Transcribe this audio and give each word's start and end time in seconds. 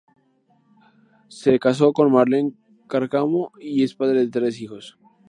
Se 1.27 1.59
casó 1.59 1.93
con 1.93 2.11
Marlene 2.11 2.53
Cárcamo 2.87 3.51
y 3.59 3.83
es 3.83 3.93
padre 3.93 4.21
de 4.21 4.31
tres 4.31 4.59
hijos. 4.59 4.97